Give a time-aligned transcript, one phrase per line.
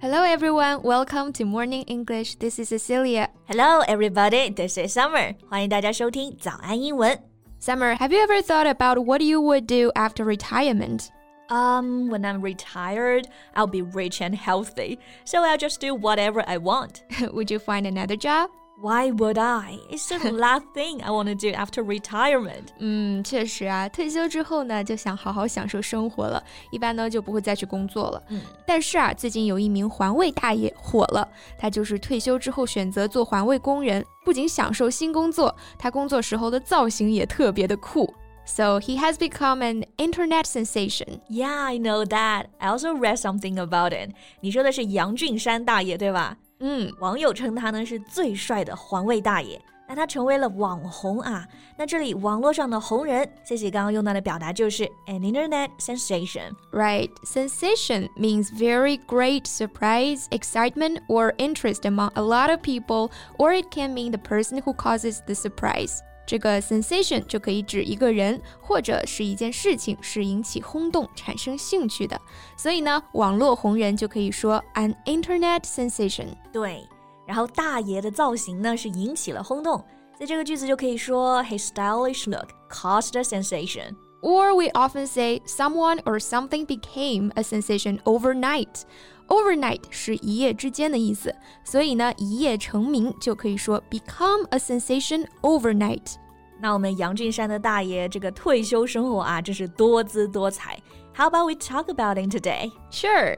[0.00, 2.36] Hello everyone, welcome to Morning English.
[2.36, 3.30] This is Cecilia.
[3.46, 5.34] Hello everybody, this is Summer.
[5.48, 7.18] 欢迎大家收听早安英文。
[7.60, 11.08] Summer, have you ever thought about what you would do after retirement?
[11.48, 16.58] Um, when I'm retired, I'll be rich and healthy, so I'll just do whatever I
[16.58, 17.02] want.
[17.32, 18.50] would you find another job?
[18.78, 19.78] Why would I?
[19.88, 22.64] It's the last thing I want to do after retirement.
[22.80, 26.42] 嗯，确实啊，退休之后呢，就想好好享受生活了，
[26.72, 28.22] 一般呢就不会再去工作了。
[28.30, 31.26] 嗯，但是啊，最近有一名环卫大爷火了，
[31.56, 38.12] 他就是退休之后选择做环卫工人，不仅享受新工作，他工作时候的造型也特别的酷。
[38.44, 41.20] So he has become an internet sensation.
[41.30, 42.46] Yeah, I know that.
[42.58, 44.10] I also read something about it.
[44.40, 46.36] 你说的是杨俊山大爷对吧？
[46.60, 49.60] 嗯，网友称他呢是最帅的环卫大爷。
[49.86, 51.46] 那他成为了网红啊。
[51.76, 56.52] 那这里网络上的红人，Cici 刚刚用到的表达就是 an internet sensation。
[56.72, 57.10] Right.
[57.22, 63.66] Sensation means very great surprise, excitement, or interest among a lot of people, or it
[63.70, 65.98] can mean the person who causes the surprise.
[66.28, 72.18] 这个 sensation 就可以指一个人或者是一件事情是引起轰动、产生兴趣的。
[72.56, 76.28] 所以呢，网络红人就可以说 an internet sensation。
[76.52, 76.82] 对，
[77.26, 79.84] 然后大爷的造型呢是引起了轰动，
[80.18, 83.94] 在这个句子就可以说 his stylish look caused a sensation。
[84.22, 88.84] Or we often say someone or something became a sensation overnight.
[89.29, 96.15] Overnight 是一夜之间的意思，所以呢，一夜成名就可以说 become a sensation overnight。
[96.59, 100.77] 那我们杨俊山的大爷这个退休生活啊，真是多姿多彩。
[101.15, 102.71] How about we talk about it today?
[102.91, 103.37] Sure.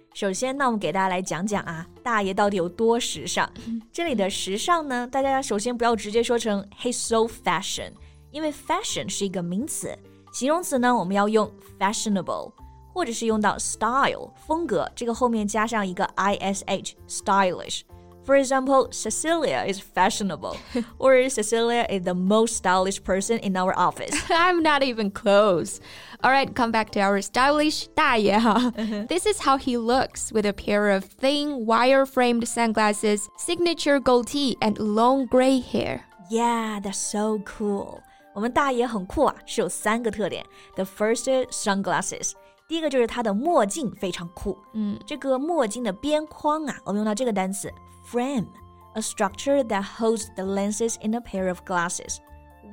[0.13, 3.49] 首先那，我们给大家来讲讲啊，大爷到底有多时尚。
[3.93, 7.93] 这里的时尚呢，大家首先不要直接说成 he so fashion，
[8.29, 9.97] 因为 fashion 是一个名词，
[10.33, 11.49] 形容词呢我们要用
[11.79, 12.51] fashionable，
[12.93, 17.81] 或者是用到 style 风格，这个后面加上一个 ish stylish。
[18.24, 20.56] For example, Cecilia is fashionable,
[20.98, 24.20] or Cecilia is the most stylish person in our office.
[24.28, 25.78] I'm not even close.
[26.24, 28.72] All right, come back to our stylish 大爷哈.
[29.06, 34.76] This is how he looks with a pair of thin, wire-framed sunglasses, signature goatee, and
[34.76, 36.00] long gray hair.
[36.28, 38.00] Yeah, that's so cool.
[38.34, 40.44] 我们大爷很酷啊，是有三个特点。
[40.74, 42.32] The first is sunglasses.
[42.66, 44.58] 第一个就是他的墨镜非常酷。
[44.74, 47.72] 嗯，这个墨镜的边框啊，我们用到这个单词
[48.10, 52.18] frame，a structure that holds the lenses in a pair of glasses.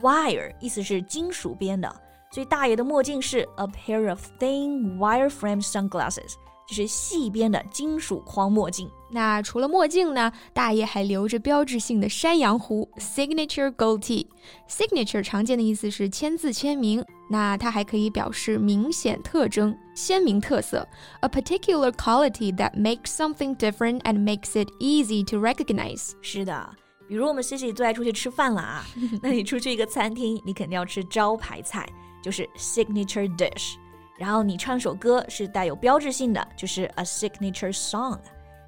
[0.02, 1.90] Wire 意思是金属边的，
[2.32, 6.34] 所以大爷的墨镜是 a pair of thin wire-framed sunglasses，
[6.69, 8.89] 就是细边的金属框墨镜。
[9.11, 14.27] 那除了墨镜呢，大爷还留着标志性的山羊胡 （signature goatee）。
[14.69, 20.87] signature 常见的意思是签字签名，那它还可以表示明显特征、鲜明特色
[21.21, 26.13] ，a particular quality that makes something different and makes it easy to recognize。
[26.21, 26.69] 是的，
[27.09, 28.85] 比如我们 Cici 最爱出去吃饭了啊，
[29.23, 31.89] 那你出去一个餐厅，你肯定要吃招牌菜，
[32.23, 33.77] 就是 signature dish。
[34.19, 38.19] 然后你唱首歌是带有标志性的，就是 a signature song。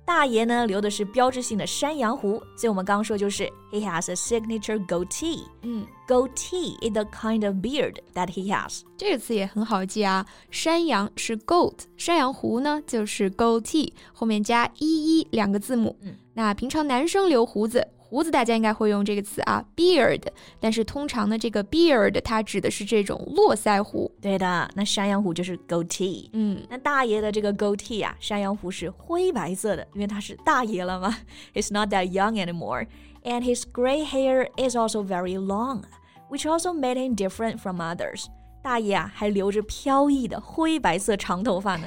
[0.03, 5.45] 大爷呢留的是标志性的山羊胡，所以我们刚刚说就是 he has a signature goatee。
[5.63, 8.81] 嗯，Goatee is the kind of beard that he has。
[8.97, 15.97] 这个词也很好记啊，山羊是 goat，山羊胡呢就是 goatee，后面加一一两个字母。
[16.01, 20.22] 嗯，那平常男生留胡子，胡子大家应该会用这个词啊，beard。
[20.60, 24.12] 但是通常呢，这个 beard 它指的是这种络腮胡。
[24.22, 26.30] 对的，那山羊胡就是 goatee。
[26.34, 31.18] 嗯，那大爷的这个 goatee 啊，山羊胡是灰白色的，因为他是大爷了嘛。
[31.54, 32.88] He's not that young anymore,
[33.24, 35.82] and his gray hair is also very long,
[36.30, 38.26] which also made him different from others.
[38.62, 41.86] 大爷啊，还留着飘逸的灰白色长头发呢。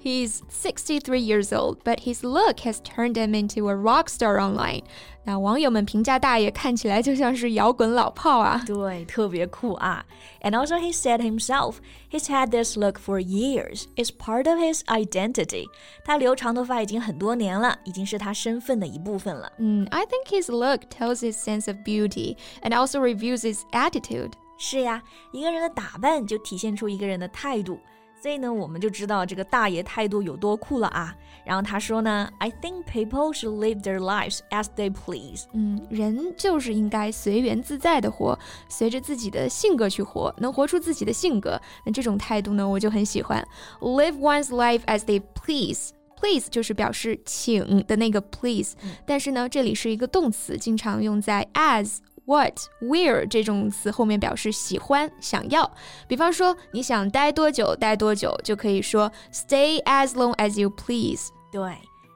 [0.00, 4.84] He's 63 years old, but his look has turned him into a rock star online.
[5.24, 8.62] 那网友们评价大爷看起来就像是摇滚老炮啊。
[8.64, 10.04] 对，特别酷啊。
[10.42, 11.78] And also he said himself,
[12.08, 13.86] he's had this look for years.
[13.96, 15.66] It's part of his identity.
[16.04, 19.50] 他留长头发已经很多年了，已经是他身份的一部分了。
[19.58, 24.30] 嗯，I think his look tells his sense of beauty and also reveals his attitude.
[24.57, 25.01] 是呀，
[25.31, 27.79] 一个人的打扮就体现出一个人的态度。
[28.19, 31.15] 所以呢，我们就知道这个大爷态度有多酷了啊。
[31.45, 35.45] 然后他说呢，I think people should live their lives as they please。
[35.53, 38.37] 嗯，人就是应该随缘自在的活，
[38.67, 41.61] 随着自己的性格去活，能活出自己的性格。
[41.85, 43.47] 那这种态度呢，我就很喜欢。
[43.81, 45.91] Live one's life as they please。
[46.19, 51.97] Please 就是表示请的那个 please，、嗯、但是呢，这里是一个动词，经常用在 as。
[52.26, 55.68] What, where 这种词后面表示喜欢、想要。
[56.06, 61.30] 比方说，你想待多久，待多久，就可以说 Stay as long as you please。
[61.50, 61.60] 对，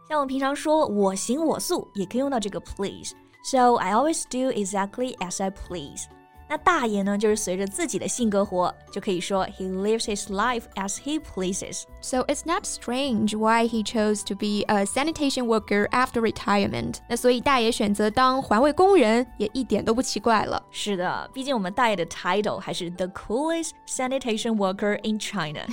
[0.08, 6.04] 像我们平常说我行我素，也可以用到这个 please。So I always do exactly as I please。
[6.50, 11.82] 那大爷呢，就是随着自己的性格活，就可以说 He lives his life as he pleases.
[12.00, 16.98] So it's not strange why he chose to be a sanitation worker after retirement.
[17.08, 20.62] 那所以大爷选择当环卫工人也一点都不奇怪了。
[20.70, 25.66] 是的，毕竟我们大爷的 title 还是 the coolest sanitation worker in China.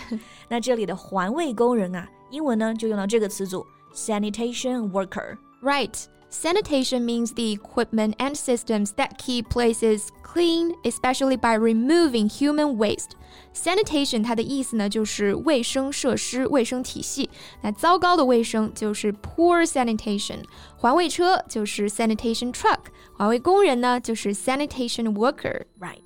[0.50, 3.64] 那这里的环卫工人啊，英文呢就用到这个词组
[3.94, 5.38] sanitation worker.
[5.62, 6.06] Right.
[6.30, 13.12] Sanitation means the equipment and systems that keep places clean, especially by removing human waste.
[13.54, 17.30] Sanitation 它的意思呢就是卫生设施、卫生体系。
[17.62, 20.44] 那糟糕的卫生就是 poor sanitation，
[20.76, 22.80] 环卫车就是 sanitation truck，
[23.16, 25.66] 环卫工人呢就是 sanitation worker。
[25.80, 26.06] Right.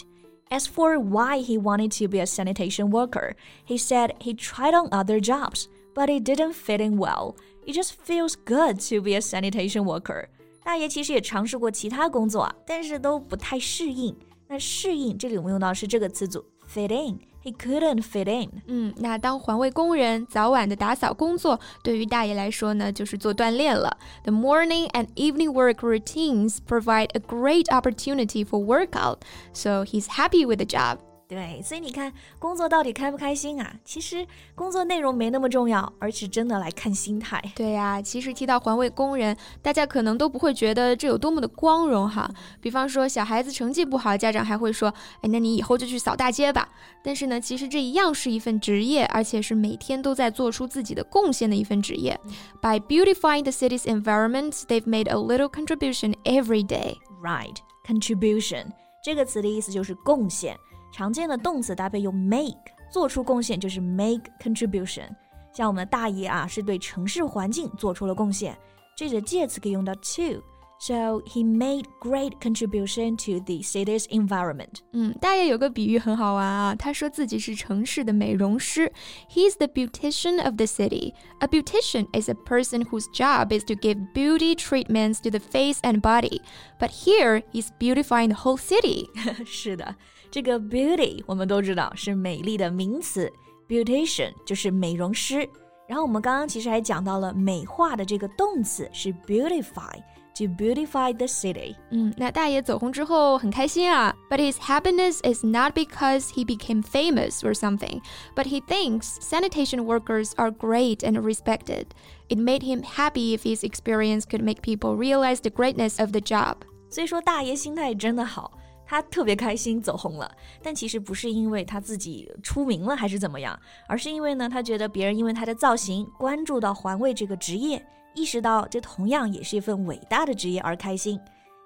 [0.50, 3.36] As for why he wanted to be a sanitation worker,
[3.66, 7.36] he said he tried on other jobs, but it didn't fit in well.
[7.66, 10.28] It just feels good to be a sanitation worker.
[10.64, 14.16] 大爷其实也尝试过其他工作啊，但是都不太适应。
[14.48, 16.44] 那适应这里我们用到是这个词组
[16.74, 18.62] fit in。He couldn't fit in。
[18.68, 23.98] 嗯，那当环卫工人，早晚的打扫工作，对于大爷来说呢，就是做锻炼了。
[24.24, 29.20] The morning and evening work routines provide a great opportunity for workout,
[29.54, 30.98] so he's happy with the job.
[31.33, 33.75] 对，所以你看，工作到底开不开心啊？
[33.87, 37.43] 其实工作内容没那么重要，而是真的来看心态。
[37.57, 42.31] 对呀、啊，其实提到环卫工人，大家可能都不会觉得这有多么的光荣哈。
[42.61, 44.93] 比方说，小孩子成绩不好，家长还会说
[45.23, 46.69] ：“哎，那你以后就去扫大街吧。”
[47.03, 52.21] 但是呢，其实这一样是一份职业，而且是每天都在做出自己的贡献的一份职业。
[52.61, 56.97] By beautifying the city's environment, they've made a little contribution every day.
[57.23, 57.57] Right,
[57.87, 58.67] contribution
[59.03, 60.59] 这个词的意思就是贡献。
[60.92, 65.08] 常见的动词搭配用 make，做出贡献就是 make contribution。
[65.54, 68.56] 像我们的大爷啊，是对城市环境做出了贡献，
[68.96, 74.82] 这里的介词可以用到 to。So he made great contribution to the city's environment.
[74.94, 78.94] 嗯，大爷有个比喻很好玩啊，他说自己是城市的美容师。
[79.28, 81.16] He's the beautician of the city.
[81.40, 85.80] A beautician is a person whose job is to give beauty treatments to the face
[85.82, 86.42] and body.
[86.80, 89.08] But here, he's beautifying the whole city.
[89.48, 89.96] 是的，
[90.32, 93.32] 这个 beauty 我们都知道是美丽的名词，
[93.68, 95.48] beautician 就是美容师。
[95.88, 104.16] 然后我们刚刚其实还讲到了美化的这个动词是 beautify。To beautify the city，嗯，那大爷走红之后很开心啊。
[104.30, 108.02] But his happiness is not because he became famous or something,
[108.36, 111.86] but he thinks sanitation workers are great and respected.
[112.30, 116.22] It made him happy if his experience could make people realize the greatness of the
[116.22, 116.58] job.
[116.92, 118.52] 所以说大爷心态真的好，
[118.93, 120.31] 他特别开心走红了。
[120.63, 127.83] 但其实不是因为他自己出名了还是怎么样，而是因为呢，他觉得别人因为他的造型关注到环卫这个职业。
[128.15, 131.19] 意识到这同样也是一份伟大的职业而开心。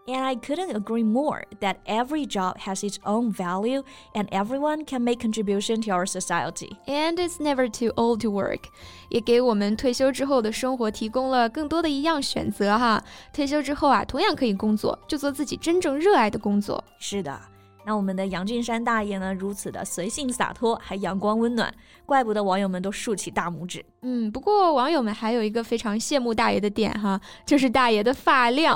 [0.08, 3.84] And I couldn't agree more that every job has its own value
[4.16, 6.76] and everyone can make contribution to our society.
[6.88, 8.62] And it's never too old to work.
[9.10, 13.02] 也给我们退休之后的生活提供了更多的一样选择哈。
[13.32, 16.84] 退休之后啊，同样可以工作，就做自己真正热爱的工作。
[16.98, 17.40] 是的。
[17.86, 21.74] 那我们的杨俊山大爷呢，如此的随性洒脱，还阳光温暖，
[22.06, 23.84] 怪不得网友们都竖起大拇指。
[24.04, 28.76] 嗯，不过网友们还有一个非常羡慕大爷的点哈，就是大爷的发量。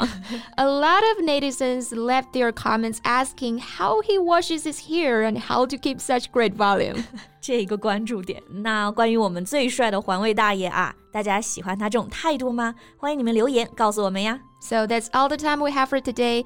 [0.55, 5.67] A lot of netizens left their comments asking how he washes his hair and how
[5.67, 7.03] to keep such great volume
[7.39, 8.41] 。这一个关注点。
[8.49, 12.73] 那关于我们最帅的环卫大爷啊，大家喜欢他这种态度吗？
[12.97, 14.39] 欢迎你们留言告诉我们呀。
[14.61, 16.45] So that's all the time we have for today.